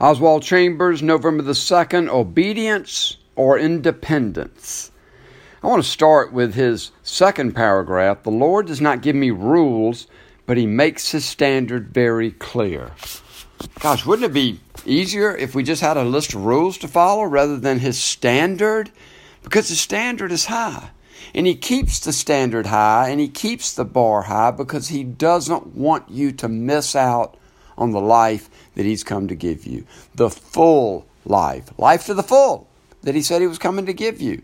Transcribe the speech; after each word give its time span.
Oswald 0.00 0.44
Chambers, 0.44 1.02
November 1.02 1.42
the 1.42 1.52
2nd 1.52 2.08
Obedience 2.08 3.16
or 3.34 3.58
Independence. 3.58 4.92
I 5.60 5.66
want 5.66 5.82
to 5.82 5.88
start 5.88 6.32
with 6.32 6.54
his 6.54 6.92
second 7.02 7.56
paragraph. 7.56 8.22
The 8.22 8.30
Lord 8.30 8.68
does 8.68 8.80
not 8.80 9.02
give 9.02 9.16
me 9.16 9.32
rules, 9.32 10.06
but 10.46 10.56
He 10.56 10.66
makes 10.66 11.10
His 11.10 11.24
standard 11.24 11.88
very 11.88 12.30
clear. 12.30 12.92
Gosh, 13.80 14.06
wouldn't 14.06 14.30
it 14.30 14.32
be 14.32 14.60
easier 14.86 15.36
if 15.36 15.56
we 15.56 15.64
just 15.64 15.82
had 15.82 15.96
a 15.96 16.04
list 16.04 16.32
of 16.32 16.44
rules 16.44 16.78
to 16.78 16.86
follow 16.86 17.24
rather 17.24 17.56
than 17.56 17.80
His 17.80 17.98
standard? 17.98 18.92
Because 19.42 19.68
the 19.68 19.74
standard 19.74 20.30
is 20.30 20.44
high. 20.44 20.90
And 21.34 21.44
He 21.44 21.56
keeps 21.56 21.98
the 21.98 22.12
standard 22.12 22.66
high 22.66 23.08
and 23.08 23.18
He 23.18 23.28
keeps 23.28 23.74
the 23.74 23.84
bar 23.84 24.22
high 24.22 24.52
because 24.52 24.88
He 24.88 25.02
doesn't 25.02 25.74
want 25.74 26.08
you 26.08 26.30
to 26.30 26.48
miss 26.48 26.94
out 26.94 27.36
on 27.78 27.92
the 27.92 28.00
life 28.00 28.50
that 28.74 28.84
He's 28.84 29.04
come 29.04 29.28
to 29.28 29.34
give 29.34 29.66
you. 29.66 29.86
The 30.14 30.28
full 30.28 31.06
life, 31.24 31.70
life 31.78 32.06
to 32.06 32.14
the 32.14 32.22
full 32.22 32.68
that 33.02 33.14
He 33.14 33.22
said 33.22 33.40
He 33.40 33.46
was 33.46 33.58
coming 33.58 33.86
to 33.86 33.92
give 33.92 34.20
you. 34.20 34.42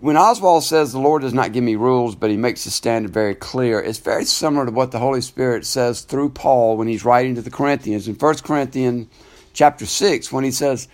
When 0.00 0.16
Oswald 0.16 0.64
says 0.64 0.92
the 0.92 0.98
Lord 0.98 1.22
does 1.22 1.32
not 1.32 1.52
give 1.52 1.64
me 1.64 1.76
rules, 1.76 2.14
but 2.14 2.30
He 2.30 2.36
makes 2.36 2.64
the 2.64 2.70
standard 2.70 3.12
very 3.12 3.34
clear, 3.34 3.80
it's 3.80 3.98
very 3.98 4.24
similar 4.24 4.66
to 4.66 4.72
what 4.72 4.90
the 4.90 4.98
Holy 4.98 5.20
Spirit 5.20 5.64
says 5.64 6.00
through 6.00 6.30
Paul 6.30 6.76
when 6.76 6.88
he's 6.88 7.04
writing 7.04 7.34
to 7.36 7.42
the 7.42 7.50
Corinthians 7.50 8.08
in 8.08 8.14
1 8.14 8.34
Corinthians 8.38 9.08
chapter 9.52 9.86
6 9.86 10.32
when 10.32 10.44
he 10.44 10.50
says, 10.50 10.88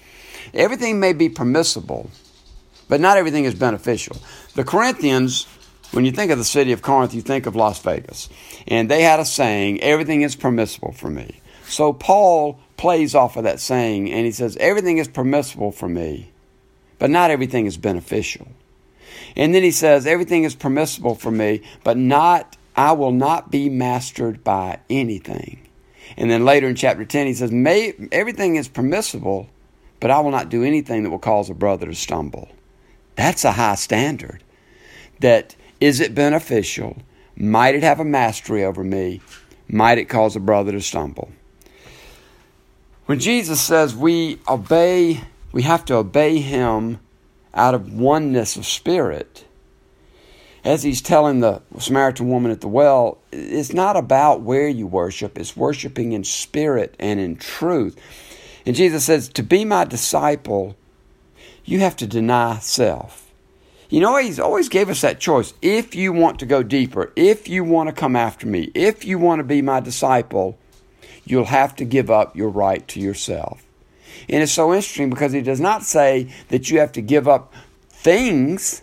Everything 0.55 1.01
may 1.01 1.13
be 1.13 1.29
permissible, 1.29 2.11
but 2.89 3.01
not 3.01 3.17
everything 3.17 3.45
is 3.45 3.55
beneficial. 3.55 4.17
The 4.55 4.65
Corinthians 4.65 5.47
when 5.93 6.05
you 6.05 6.13
think 6.13 6.31
of 6.31 6.39
the 6.39 6.45
city 6.45 6.73
of 6.73 6.83
Corinth, 6.83 7.15
you 7.15 7.23
think 7.23 7.47
of 7.47 7.57
Las 7.57 7.81
Vegas. 7.83 8.29
And 8.69 8.91
they 8.91 9.03
had 9.03 9.21
a 9.21 9.25
saying, 9.25 9.81
everything 9.81 10.23
is 10.23 10.37
permissible 10.37 10.93
for 10.93 11.11
me. 11.11 11.41
So 11.65 11.93
Paul 11.93 12.61
plays 12.77 13.15
off 13.15 13.37
of 13.37 13.45
that 13.45 13.61
saying 13.61 14.11
and 14.11 14.25
he 14.25 14.33
says, 14.33 14.57
everything 14.59 14.99
is 14.99 15.09
permissible 15.09 15.73
for 15.73 15.89
me, 15.89 16.33
but 16.99 17.11
not 17.11 17.31
everything 17.31 17.67
is 17.67 17.77
beneficial. 17.77 18.49
And 19.37 19.55
then 19.55 19.63
he 19.63 19.71
says, 19.71 20.07
everything 20.07 20.45
is 20.45 20.55
permissible 20.55 21.15
for 21.15 21.31
me, 21.31 21.63
but 21.85 21.97
not, 21.97 22.57
I 22.77 22.93
will 22.93 23.13
not 23.13 23.51
be 23.51 23.69
mastered 23.69 24.43
by 24.43 24.81
anything. 24.89 25.69
And 26.17 26.31
then 26.31 26.45
later 26.45 26.69
in 26.69 26.75
chapter 26.75 27.05
10, 27.05 27.27
he 27.27 27.35
says, 27.35 27.53
May, 27.53 27.95
everything 28.11 28.57
is 28.57 28.69
permissible, 28.69 29.49
but 30.01 30.11
I 30.11 30.21
will 30.21 30.31
not 30.31 30.49
do 30.49 30.65
anything 30.65 31.05
that 31.05 31.11
will 31.11 31.19
cause 31.19 31.51
a 31.51 31.55
brother 31.55 31.87
to 31.87 31.95
stumble. 31.95 32.49
That's 33.17 33.45
a 33.45 33.53
high 33.53 33.77
standard. 33.77 34.43
That 35.21 35.55
is 35.81 36.01
it 36.01 36.15
beneficial? 36.15 36.97
Might 37.37 37.75
it 37.75 37.83
have 37.83 38.01
a 38.01 38.05
mastery 38.05 38.65
over 38.65 38.85
me? 38.85 39.21
Might 39.69 39.99
it 39.99 40.07
cause 40.07 40.37
a 40.37 40.41
brother 40.41 40.73
to 40.73 40.81
stumble? 40.81 41.31
When 43.07 43.19
Jesus 43.19 43.61
says 43.61 43.97
we 43.97 44.39
obey, 44.49 45.23
we 45.53 45.63
have 45.63 45.85
to 45.87 45.95
obey 45.95 46.39
him 46.39 47.01
out 47.55 47.75
of 47.75 47.93
oneness 47.93 48.57
of 48.57 48.67
spirit. 48.67 49.45
As 50.63 50.83
he's 50.83 51.01
telling 51.01 51.41
the 51.41 51.63
Samaritan 51.79 52.29
woman 52.29 52.53
at 52.53 52.61
the 52.61 52.69
well, 52.69 53.19
it's 53.33 53.73
not 53.73 53.97
about 53.97 54.43
where 54.43 54.69
you 54.69 54.87
worship, 54.87 55.39
it's 55.39 55.57
worshiping 55.57 56.13
in 56.13 56.23
spirit 56.23 56.95
and 56.99 57.19
in 57.19 57.37
truth. 57.37 57.99
And 58.67 58.77
Jesus 58.77 59.05
says, 59.05 59.29
To 59.31 59.43
be 59.43 59.65
my 59.65 59.85
disciple, 59.85 60.77
you 61.65 61.81
have 61.81 61.97
to 61.97 62.07
deny 62.07 62.59
self. 62.59 63.30
You 63.91 63.99
know, 63.99 64.17
He's 64.17 64.39
always 64.39 64.69
gave 64.69 64.89
us 64.89 65.01
that 65.01 65.19
choice. 65.19 65.53
If 65.61 65.97
you 65.97 66.13
want 66.13 66.39
to 66.39 66.47
go 66.47 66.63
deeper, 66.63 67.13
if 67.17 67.49
you 67.49 67.65
want 67.65 67.89
to 67.89 67.93
come 67.93 68.15
after 68.15 68.47
me, 68.47 68.71
if 68.75 69.05
you 69.05 69.19
want 69.19 69.41
to 69.41 69.45
be 69.45 69.63
my 69.63 69.81
disciple, 69.81 70.59
you'll 71.25 71.47
have 71.47 71.75
to 71.77 71.85
give 71.85 72.09
up 72.09 72.37
your 72.37 72.49
right 72.49 72.87
to 72.89 73.01
yourself. 73.01 73.65
And 74.29 74.43
it's 74.43 74.53
so 74.53 74.73
interesting 74.73 75.11
because 75.11 75.33
He 75.33 75.43
does 75.43 75.61
not 75.61 75.83
say 75.83 76.33
that 76.49 76.71
you 76.71 76.79
have 76.79 76.93
to 76.93 77.03
give 77.03 77.27
up 77.27 77.53
things 77.89 78.83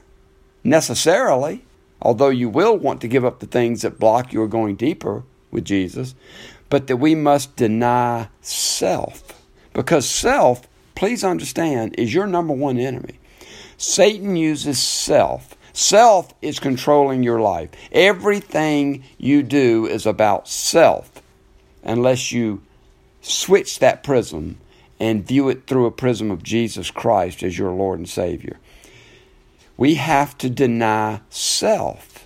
necessarily, 0.64 1.64
although 2.02 2.30
you 2.30 2.50
will 2.50 2.78
want 2.78 3.00
to 3.02 3.08
give 3.08 3.24
up 3.24 3.40
the 3.40 3.48
things 3.48 3.84
that 3.84 4.00
block 4.00 4.34
you 4.34 4.46
going 4.48 4.76
deeper 4.76 5.24
with 5.52 5.64
Jesus, 5.64 6.16
but 6.70 6.88
that 6.88 6.98
we 6.98 7.16
must 7.16 7.56
deny 7.56 8.28
self. 8.42 9.42
Because 9.72 10.10
self, 10.10 10.68
please 10.96 11.24
understand, 11.24 11.96
is 11.98 12.14
your 12.14 12.28
number 12.28 12.54
one 12.54 12.78
enemy. 12.78 13.20
Satan 13.78 14.36
uses 14.36 14.80
self. 14.82 15.56
Self 15.72 16.34
is 16.42 16.60
controlling 16.60 17.22
your 17.22 17.40
life. 17.40 17.70
Everything 17.92 19.04
you 19.18 19.44
do 19.44 19.86
is 19.86 20.06
about 20.06 20.48
self 20.48 21.22
unless 21.84 22.32
you 22.32 22.64
switch 23.22 23.80
that 23.80 24.04
prism 24.04 24.58
and 25.00 25.28
view 25.28 25.50
it 25.50 25.68
through 25.68 25.86
a 25.86 25.92
prism 25.92 26.32
of 26.32 26.42
Jesus 26.42 26.90
Christ 26.90 27.44
as 27.44 27.58
your 27.58 27.72
Lord 27.72 28.00
and 28.00 28.10
Savior. 28.10 28.58
We 29.78 29.96
have 29.96 30.36
to 30.40 30.50
deny 30.50 31.22
self. 31.30 32.26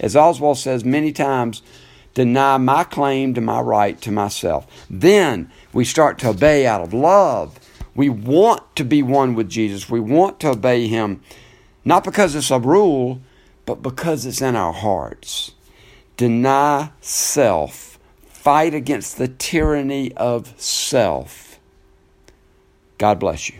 As 0.00 0.16
Oswald 0.16 0.58
says 0.58 0.84
many 0.84 1.12
times, 1.12 1.62
deny 2.14 2.56
my 2.56 2.82
claim 2.82 3.34
to 3.34 3.40
my 3.40 3.60
right 3.60 4.00
to 4.00 4.10
myself. 4.10 4.66
Then 4.90 5.52
we 5.72 5.84
start 5.84 6.18
to 6.18 6.30
obey 6.30 6.66
out 6.66 6.80
of 6.80 6.92
love 6.92 7.60
we 8.00 8.08
want 8.08 8.76
to 8.76 8.82
be 8.82 9.02
one 9.02 9.34
with 9.34 9.50
Jesus. 9.50 9.90
We 9.90 10.00
want 10.00 10.40
to 10.40 10.52
obey 10.52 10.86
Him, 10.86 11.20
not 11.84 12.02
because 12.02 12.34
it's 12.34 12.50
a 12.50 12.58
rule, 12.58 13.20
but 13.66 13.82
because 13.82 14.24
it's 14.24 14.40
in 14.40 14.56
our 14.56 14.72
hearts. 14.72 15.52
Deny 16.16 16.92
self, 17.02 17.98
fight 18.26 18.72
against 18.72 19.18
the 19.18 19.28
tyranny 19.28 20.14
of 20.14 20.58
self. 20.58 21.60
God 22.96 23.18
bless 23.18 23.50
you. 23.50 23.58